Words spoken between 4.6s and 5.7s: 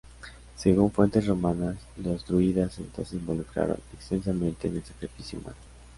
en el sacrificio humano.